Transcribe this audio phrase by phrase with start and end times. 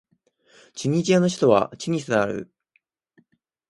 [0.73, 2.51] チュニジアの首都はチュニスである